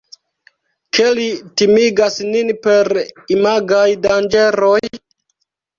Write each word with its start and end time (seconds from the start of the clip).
Ke 0.97 1.05
li 1.19 1.27
timigas 1.61 2.17
nin 2.31 2.51
per 2.65 2.91
imagaj 3.39 3.87
danĝeroj? 4.09 4.79